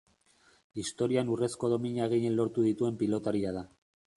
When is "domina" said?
1.73-2.09